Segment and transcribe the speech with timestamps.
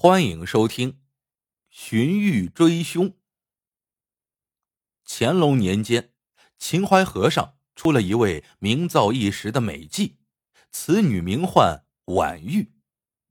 [0.00, 0.92] 欢迎收听
[1.68, 3.10] 《寻玉追凶》。
[5.04, 6.12] 乾隆年间，
[6.56, 10.18] 秦淮河上出了一位名噪一时的美妓，
[10.70, 12.74] 此女名唤婉玉，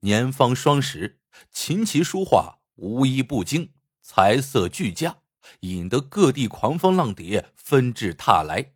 [0.01, 3.71] 年方双十，琴棋书画无一不精，
[4.01, 5.19] 才色俱佳，
[5.61, 8.73] 引得各地狂风浪蝶纷至沓来，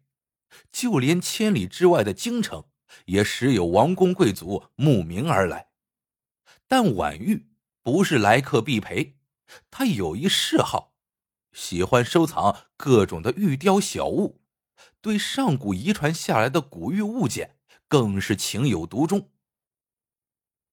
[0.72, 2.64] 就连千里之外的京城，
[3.08, 5.72] 也时有王公贵族慕名而来。
[6.70, 7.51] 但婉玉。
[7.84, 9.18] 不是来客必陪，
[9.70, 10.94] 他有一嗜好，
[11.52, 14.42] 喜欢收藏各种的玉雕小物，
[15.02, 17.58] 对上古遗传下来的古玉物件
[17.88, 19.32] 更是情有独钟。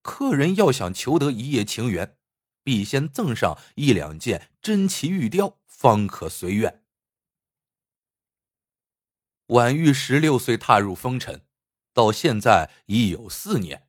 [0.02, 2.18] 客人要想求得一夜情缘，
[2.62, 6.84] 必先赠上一两件珍奇玉雕，方可随愿。
[9.46, 11.46] 婉玉十六岁踏入风尘，
[11.94, 13.88] 到现在已有四年，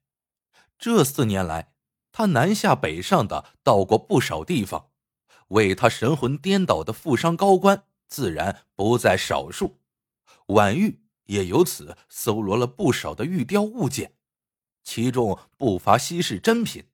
[0.77, 1.73] 这四年来。
[2.19, 4.89] 他南下北上的到过不少地方，
[5.47, 9.79] 为他神魂颠倒的富商高官自然不在少数。
[10.47, 14.15] 婉玉也由此搜罗了不少的玉雕物件，
[14.83, 16.89] 其中不乏稀世珍品，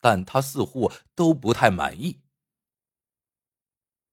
[0.00, 2.22] 但他似乎都不太满意。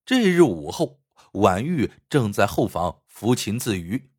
[0.06, 4.12] 这日午后，婉玉正在后房抚琴自娱，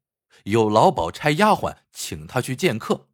[0.43, 3.07] 有老鸨差丫鬟请他去见客。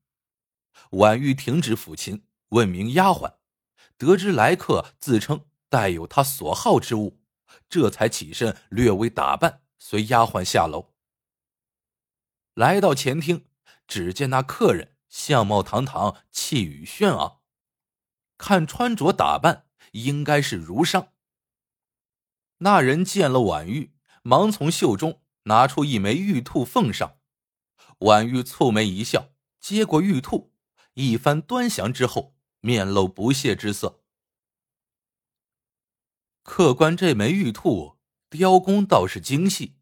[0.92, 2.22] 婉玉停止抚琴。
[2.50, 3.36] 问明丫鬟，
[3.96, 7.20] 得知来客自称带有他所好之物，
[7.68, 10.94] 这才起身略微打扮，随丫鬟下楼。
[12.54, 13.46] 来到前厅，
[13.86, 17.40] 只见那客人相貌堂堂，气宇轩昂，
[18.36, 21.12] 看穿着打扮，应该是儒商。
[22.58, 27.18] 那人见了婉玉，忙从袖中拿出一枚玉兔奉上。
[27.98, 30.52] 婉玉蹙眉一笑，接过玉兔，
[30.94, 32.37] 一番端详之后。
[32.60, 34.02] 面露不屑之色。
[36.42, 37.98] 客官，这枚玉兔
[38.30, 39.76] 雕工倒是精细，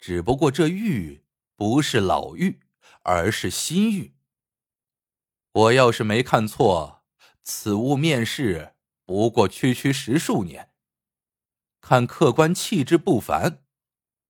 [0.00, 1.24] 只不过这玉
[1.56, 2.60] 不是老玉，
[3.02, 4.16] 而是新玉。
[5.52, 7.04] 我要是没看错，
[7.42, 8.74] 此物面世
[9.06, 10.72] 不过区区十数年。
[11.80, 13.62] 看客官气质不凡，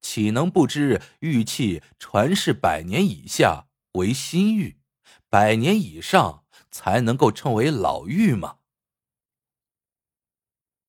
[0.02, 4.80] 岂能不知玉器传世百年以下为新玉，
[5.30, 6.43] 百年以上？
[6.74, 8.56] 才能够称为老妪吗？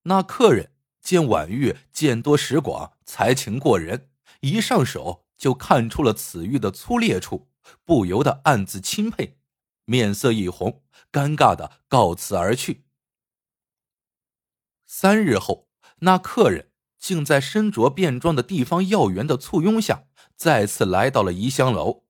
[0.02, 4.10] 那客人见婉玉见多识广，才情过人，
[4.40, 7.48] 一上手就看出了此玉的粗劣处，
[7.84, 9.38] 不由得暗自钦佩，
[9.84, 10.82] 面色一红，
[11.12, 12.84] 尴尬的告辞而去。
[14.86, 15.68] 三日后，
[16.00, 22.02] 那客人竟在身着便装的地方要员的簇拥下，再次来到了怡香楼。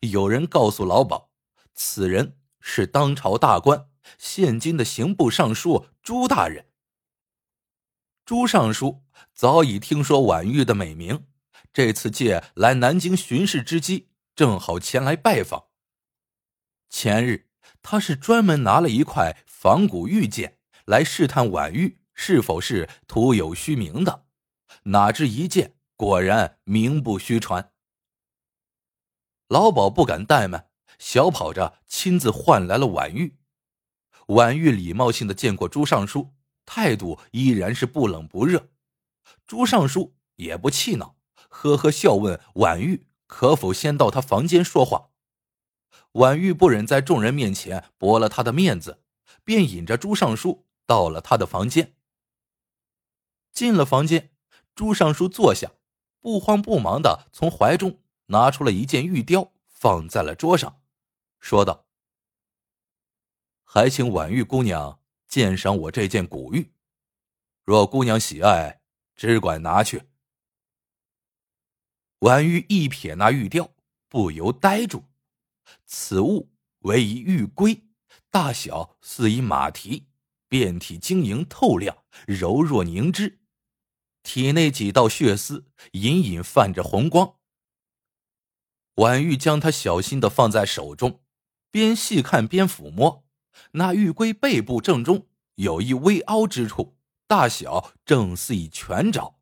[0.00, 1.28] 有人告诉老鸨，
[1.74, 2.40] 此人。
[2.66, 6.70] 是当朝大官，现今的刑部尚书朱大人。
[8.24, 9.04] 朱尚书
[9.34, 11.26] 早已听说婉玉的美名，
[11.74, 15.66] 这次借来南京巡视之机，正好前来拜访。
[16.88, 17.50] 前日，
[17.82, 24.24] 他是专门拿了一块仿古玉剑来试探婉玉是否是徒有虚名的，
[24.84, 27.72] 哪知一见，果然名不虚传。
[29.48, 30.70] 老鸨不敢怠慢。
[31.04, 33.36] 小跑着亲自换来了婉玉，
[34.28, 36.32] 婉玉礼貌性的见过朱尚书，
[36.64, 38.70] 态度依然是不冷不热。
[39.46, 41.16] 朱尚书也不气恼，
[41.50, 45.10] 呵呵笑问婉玉可否先到他房间说话。
[46.12, 49.02] 婉玉不忍在众人面前驳了他的面子，
[49.44, 51.94] 便引着朱尚书到了他的房间。
[53.52, 54.30] 进了房间，
[54.74, 55.72] 朱尚书坐下，
[56.18, 60.80] 不慌不忙的从怀中拿出了一件玉雕，放在了桌上。
[61.44, 61.84] 说道
[63.64, 66.72] ：“还请婉玉姑娘鉴赏我这件古玉，
[67.64, 68.80] 若姑娘喜爱，
[69.14, 70.08] 只管拿去。”
[72.20, 73.70] 婉玉一瞥那玉雕，
[74.08, 75.04] 不由呆住。
[75.84, 77.78] 此物为一玉龟，
[78.30, 80.06] 大小似一马蹄，
[80.48, 83.40] 遍体晶莹透亮，柔若凝脂，
[84.22, 87.36] 体内几道血丝隐隐泛着红光。
[88.94, 91.20] 婉玉将它小心的放在手中。
[91.74, 93.26] 边细看边抚摸，
[93.72, 95.26] 那玉龟背部正中
[95.56, 99.40] 有一微凹之处，大小正似一拳爪。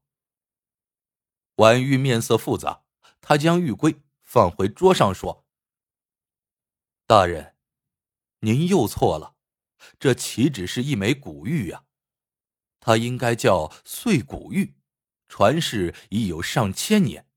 [1.57, 2.85] 婉玉面色复杂，
[3.21, 5.45] 他将玉龟放回桌上，说
[7.07, 7.55] ：“大人，
[8.41, 9.35] 您又错了，
[9.99, 11.85] 这岂止是一枚古玉呀？
[12.81, 14.75] 它应该叫碎骨玉，
[15.29, 17.29] 传世已有上千年。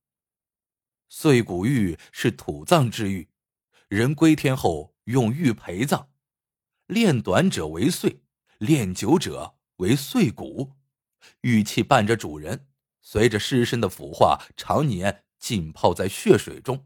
[1.09, 3.27] 碎骨玉是土葬之玉。”
[3.95, 6.09] 人归天后用玉陪葬，
[6.85, 8.19] 炼短者为碎，
[8.57, 10.73] 炼久者为碎骨，
[11.39, 12.67] 玉器伴着主人，
[13.01, 16.85] 随着尸身的腐化，常年浸泡在血水中。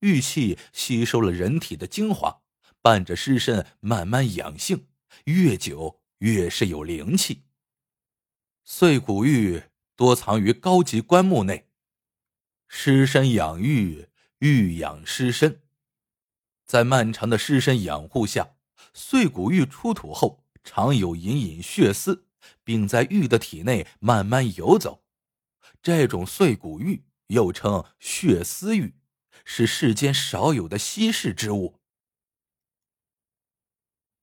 [0.00, 2.42] 玉器吸收了人体的精华，
[2.80, 4.88] 伴着尸身慢慢养性，
[5.26, 7.44] 越久越是有灵气。
[8.64, 9.62] 碎骨玉
[9.94, 11.68] 多藏于高级棺木内，
[12.66, 14.08] 尸身养玉，
[14.40, 15.61] 玉养尸身。
[16.72, 18.54] 在漫长的尸身养护下，
[18.94, 22.24] 碎骨玉出土后，常有隐隐血丝，
[22.64, 25.04] 并在玉的体内慢慢游走。
[25.82, 28.94] 这种碎骨玉又称血丝玉。
[29.44, 31.78] 是世间少有的稀世之物。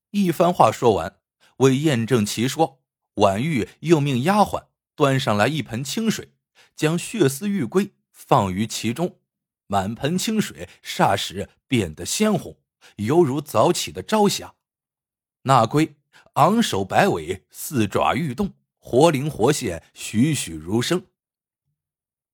[0.10, 1.20] 一番话说完，
[1.58, 2.82] 为验证其说，
[3.18, 6.34] 婉玉又命丫鬟端上来一盆清水，
[6.76, 9.20] 将血丝玉龟放于其中，
[9.70, 12.58] 满盆清水霎时变得鲜红，
[12.98, 14.56] 犹如早起的朝霞。
[15.44, 15.96] 那龟
[16.34, 21.06] 昂首摆尾，四爪欲动，活灵活现，栩栩如生。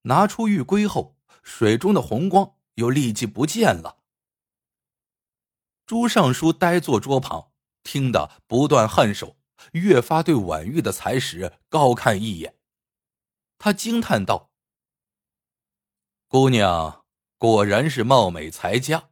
[0.04, 2.56] 拿出玉龟后，水中的红光。
[2.76, 4.00] 又立即不见了。
[5.86, 7.54] 朱尚书呆坐桌旁，
[7.84, 9.38] 听得不断颔首，
[9.72, 12.58] 越发对婉玉的才识高看一眼。
[13.58, 14.52] 他惊叹道
[16.28, 17.05] ：“姑娘
[17.46, 19.10] 果然是貌美才佳。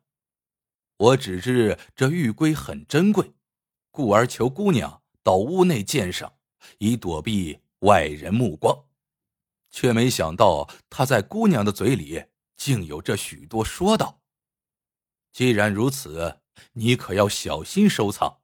[0.98, 3.36] 我只知这玉龟很珍贵，
[3.92, 6.34] 故而求姑娘到屋内鉴赏，
[6.80, 8.86] 以躲避外人目光，
[9.70, 12.26] 却没想到她在姑娘的嘴里。”
[12.58, 14.24] 竟有这许多说道。
[15.32, 16.40] 既然如此，
[16.74, 18.40] 你可要小心收藏。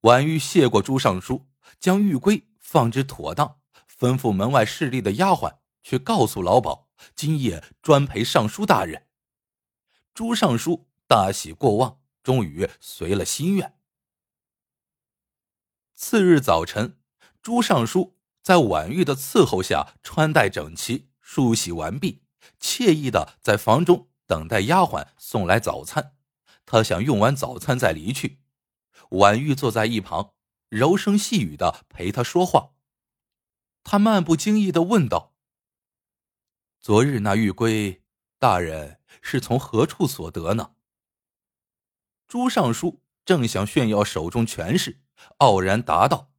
[0.00, 1.46] 婉玉谢过朱尚书，
[1.80, 3.60] 将玉龟放置妥当，
[3.98, 9.06] 吩咐门外侍立的丫鬟去告诉老鸨，今夜专陪尚书大人。
[10.14, 13.74] 朱尚书大喜过望，终于随了心愿。
[15.94, 16.98] 次日早晨，
[17.42, 21.10] 朱尚书在婉玉的伺候下，穿戴整齐。
[21.20, 22.22] 梳洗完毕，
[22.60, 26.14] 惬意的在房中等待丫鬟送来早餐。
[26.64, 28.38] 他想用完早餐再离去。
[29.10, 30.34] 婉玉坐在一旁，
[30.68, 32.74] 柔声细语的陪他说话。
[33.82, 35.34] 他漫不经意的问道
[36.86, 38.04] ：“昨日那玉龟，
[38.38, 40.76] 大人是从何处所得呢？”
[42.28, 45.00] 朱尚书正想炫耀手中权势，
[45.38, 46.30] 傲然答道：“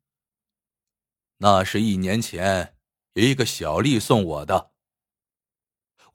[1.39, 2.77] 那是一年前
[3.15, 4.71] 一个小吏送我的。”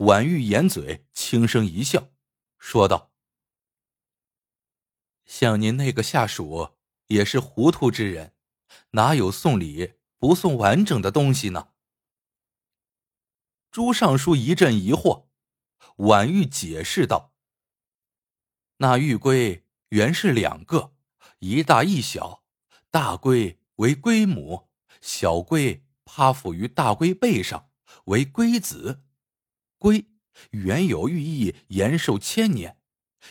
[0.01, 2.09] 婉玉掩嘴，轻声一笑，
[2.59, 3.13] 说道
[5.27, 6.71] ：“像您那个下属
[7.09, 8.35] 也是糊涂之人，
[8.93, 11.69] 哪有送礼不送完整的东西呢？”
[13.73, 15.29] 朱尚书一阵疑惑，
[15.97, 17.33] 婉玉解释道
[18.77, 20.93] ：“那玉龟原是两个，
[21.39, 22.45] 一大一小，
[22.91, 24.69] 大龟为龟母，
[25.01, 27.71] 小龟趴伏于大龟背上，
[28.05, 29.05] 为龟子。”
[29.81, 30.05] 龟
[30.51, 32.77] 原有寓意延寿千年，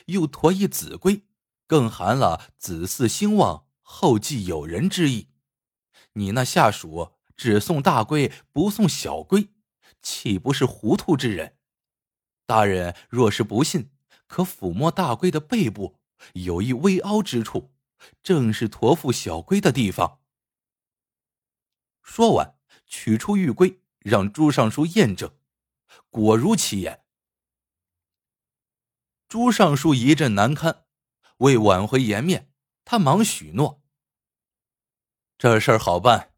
[0.07, 1.21] 又驮一子龟，
[1.67, 5.29] 更含了子嗣兴旺、后继有人之意。
[6.13, 9.49] 你那下属只送大龟不送小龟，
[10.01, 11.57] 岂不是糊涂之人？
[12.45, 13.91] 大人若是不信，
[14.27, 15.99] 可抚摸大龟的背部，
[16.33, 17.73] 有一微凹之处，
[18.21, 20.19] 正是驮负小龟的地方。
[22.01, 25.33] 说完，取出玉龟，让朱尚书验证。
[26.09, 27.03] 果如其言，
[29.27, 30.85] 朱尚书一阵难堪，
[31.37, 32.51] 为挽回颜面，
[32.83, 33.81] 他忙许诺
[35.37, 36.33] ：“这事儿好办，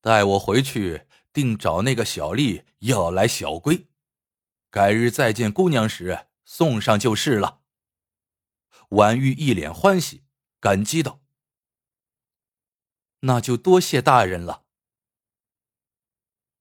[0.00, 3.88] 待我回去，定找那个小吏要来小龟，
[4.70, 7.62] 改日再见姑娘时送上就是了。”
[8.90, 10.22] 婉玉一脸欢喜，
[10.60, 11.20] 感激道
[13.20, 14.64] ：“那就多谢大人了。”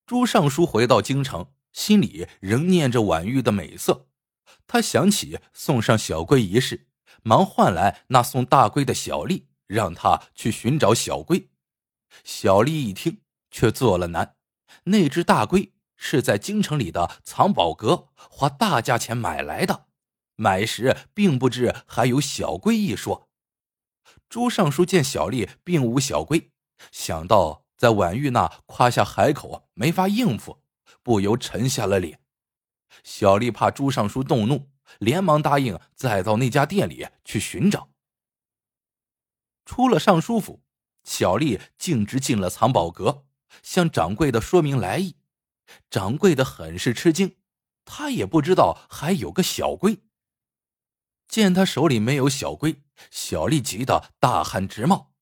[0.07, 1.53] 朱尚书回到京城。
[1.73, 4.09] 心里仍念着婉玉的美色，
[4.67, 6.89] 他想起送上小龟一事，
[7.23, 11.49] 忙唤来那送大龟的小丽，让他去寻找小龟。
[12.25, 14.35] 小丽一听，却做了难。
[14.83, 15.71] 那只大龟
[16.03, 19.85] 是在京城里的藏宝阁花大价钱买来的，
[20.35, 23.29] 买时并不知还有小龟一说。
[24.27, 26.49] 朱尚书见小丽并无小龟，
[26.91, 30.63] 想到在婉玉那夸下海口，没法应付。
[31.03, 32.19] 不由沉下了脸。
[33.03, 37.89] 小丽怕朱尚书动怒，连忙答应再到那家店里去寻找。
[39.65, 40.63] 出了尚书府，
[41.03, 43.25] 小丽径直进了藏宝阁，
[43.63, 45.15] 向掌柜的说明来意。
[45.89, 47.37] 掌柜的很是吃惊，
[47.85, 49.99] 他也不知道还有个小龟。
[51.27, 55.13] 见他手里没有小龟，小丽急得大汗直冒，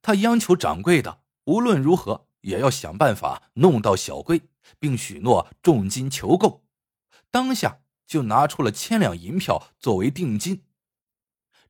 [0.00, 4.40] 他央求掌柜的无论如何也要想办法弄到小龟，
[4.78, 6.64] 并许诺重金求购。
[7.30, 10.64] 当下就拿出了千两银票作为定金。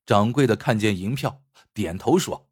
[0.06, 1.42] 掌柜的看见银票，
[1.74, 2.48] 点头说：“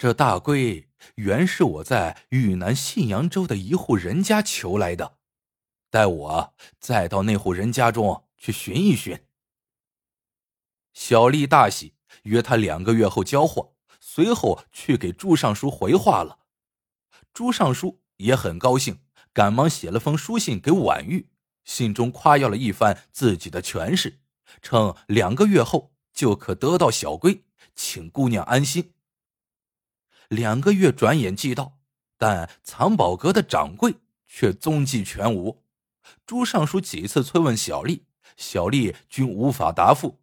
[0.00, 5.18] 这大龟原是我在豫南信阳州的一户人家求来的，
[5.90, 9.20] 待我再到那户人家中去寻一寻。”
[10.94, 11.92] 小丽大喜，
[12.22, 16.38] 约他两个月后交货，随后去给朱尚书回话了。
[17.34, 19.00] 朱尚书也很高兴，
[19.34, 21.28] 赶忙写了封书信给婉玉，
[21.62, 24.20] 信中夸耀了一番自己的权势。
[24.62, 28.94] 称两个月后就可得到小龟，请姑娘安心。
[30.30, 31.80] 两个月转眼即到，
[32.16, 33.96] 但藏宝阁的掌柜
[34.28, 35.64] 却踪迹全无。
[36.24, 38.06] 朱尚书几次催问小丽，
[38.36, 40.20] 小丽均无法答复。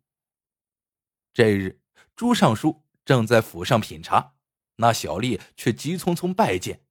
[1.33, 1.81] 这日，
[2.15, 4.35] 朱尚书正在府上品茶，
[4.77, 6.83] 那小丽却急匆匆拜见，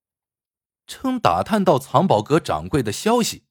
[0.86, 3.46] 称打探到藏宝阁掌柜的消息。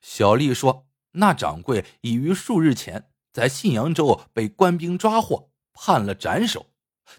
[0.00, 3.10] 小丽说，那掌柜已于数日前。
[3.34, 6.73] 在信阳州被官兵抓获，判了斩首。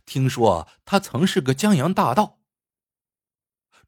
[0.06, 2.40] 听说他曾是个江洋大盗。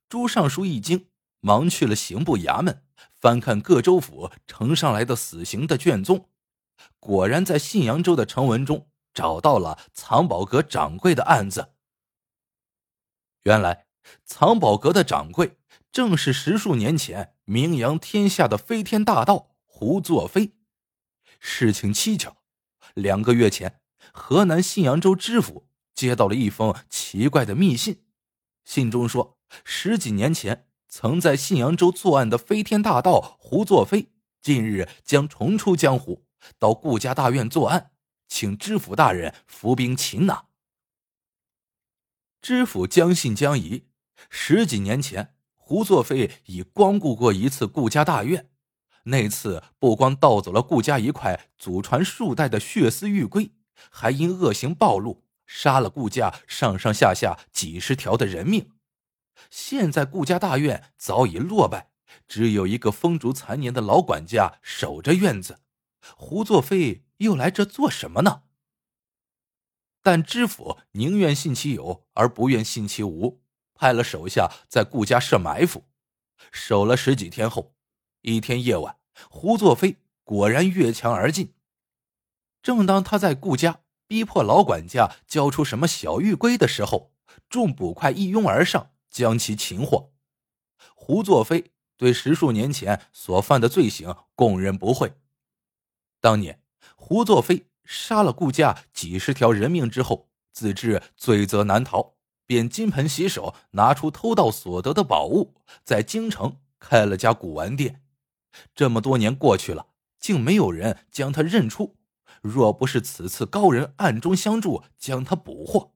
[0.10, 1.10] 朱尚书一惊，
[1.42, 6.30] 忙去了刑部衙门，翻看各州府呈上来的死刑的卷宗，
[7.00, 11.74] 果然在信阳州的呈文中找到了藏宝阁掌柜的案子。
[13.44, 13.88] 原来，
[14.24, 15.58] 藏宝阁的掌柜
[15.92, 20.54] 正是十数年前名扬天下的飞天大盗胡作非。
[21.40, 22.38] 事情蹊跷，
[22.94, 23.82] 两个月前，
[24.14, 28.04] 河南信阳州知府接到了一封奇怪的密信，
[28.64, 36.24] 信中说，十几年前曾在信阳州作案的飞天大盗胡作非，近日将重出江湖，
[36.60, 37.90] 到顾家大院作案，
[38.28, 40.46] 请知府大人伏兵擒拿。
[42.44, 43.88] 知府将信将疑，
[44.30, 48.52] 十几年前胡作非已光顾过一次顾家大院。
[49.06, 53.50] 那次不光盗走了顾家一块祖传数代的血丝玉龟，
[53.90, 58.74] 还因恶行暴露，杀了顾家上上下下几十条的人命。
[59.50, 61.90] 现在顾家大院早已落败，
[62.28, 65.62] 只有一个风烛残年的老管家守着院子。
[66.16, 68.44] 胡作非又来这做什么呢？
[70.02, 73.42] 但知府宁愿信其有，而不愿信其无，
[73.74, 75.86] 派了手下在顾家设埋伏，
[76.52, 77.76] 守了十几天后。
[78.22, 78.98] 一天夜晚，
[79.30, 81.54] 胡作非果然越墙而进。
[82.62, 87.12] 正当他在顾家逼迫老管家交出什么小玉龟的时候，
[87.50, 90.12] 众捕快一拥而上，将其擒获。
[90.96, 95.14] 胡作非对十数年前所犯的罪行供认不讳。
[96.20, 96.62] 当年
[96.96, 108.02] 胡作非杀了顾家几十条人命之后，自知罪责难逃，便金盆洗手，拿出偷盗所得的宝物，在京城开了家古玩店。
[108.74, 109.88] 这么多年过去了，
[110.20, 111.98] 竟没有人将他认出。
[112.42, 115.94] 若不是此次高人暗中相助，将他捕获，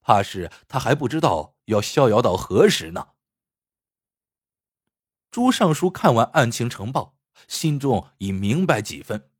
[0.00, 3.08] 怕是他还不知道要逍遥到何时呢。
[5.30, 7.16] 朱尚书看完案情呈报，
[7.48, 9.30] 心中已明白几分。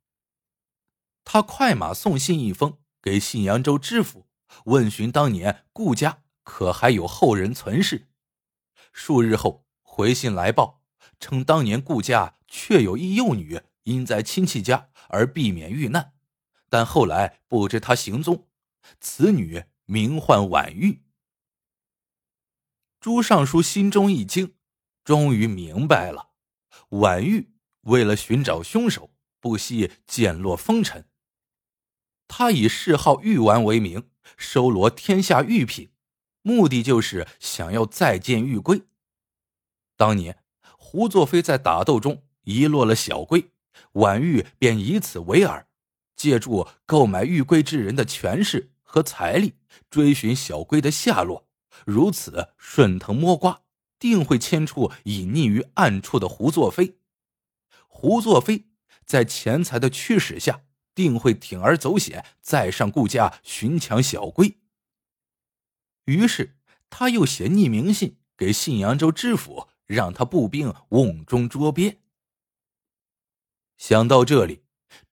[1.23, 4.27] 他快马送信一封给信阳州知府，
[4.65, 8.09] 问询当年顾家可还有后人存世。
[8.91, 10.81] 数日后回信来报。
[11.17, 16.11] 称当年顾家确有一幼女因在亲戚家而避免遇难，
[16.75, 18.49] 但后来不知他行踪。
[18.99, 21.05] 此女名唤婉玉。
[22.99, 24.55] 朱尚书心中一惊，
[25.05, 26.31] 终于明白了：
[26.89, 27.53] 婉玉
[27.83, 31.07] 为了寻找凶手，不惜减落风尘。
[32.27, 35.93] 他以嗜好玉丸为名，收罗天下玉品，
[36.41, 38.81] 目的就是想要再见玉龟。
[39.95, 40.43] 当年。
[40.77, 43.51] 胡作非在打斗中遗落了小龟，
[43.93, 45.64] 婉玉便以此为饵，
[46.15, 49.55] 借助购买玉龟之人的权势和财力，
[49.89, 51.47] 追寻小龟的下落。
[51.85, 53.61] 如此顺藤摸瓜，
[53.99, 56.97] 定会牵出隐匿于暗处的胡作非。
[57.87, 58.67] 胡作非
[59.05, 60.61] 在钱财的驱使下，
[60.93, 64.57] 定会铤而走险，再上顾家寻抢小龟。
[66.05, 66.57] 于是，
[66.89, 69.69] 他又写匿名信给信阳州知府。
[69.87, 71.99] 让他步兵瓮中捉鳖。
[73.77, 74.63] 想到这里，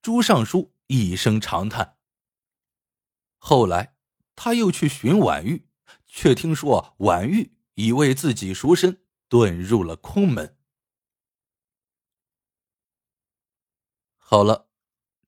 [0.02, 1.98] 朱尚书一声长叹。
[3.38, 3.96] 后来，
[4.36, 5.68] 他又去寻婉玉，
[6.06, 10.56] 却听说婉玉已为自己赎身，遁入了空门。
[14.16, 14.70] 好了，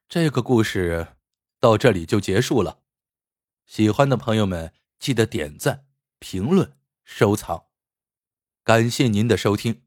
[0.09, 1.17] 这个故事
[1.59, 1.77] 到。
[1.77, 2.83] 这里就结束了。
[3.67, 5.87] 喜欢的朋友们记得点赞、
[6.21, 7.67] 评论、收藏，
[8.63, 9.85] 感谢您的收听，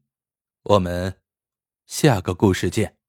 [0.62, 1.22] 我们
[1.86, 2.99] 下个故事见。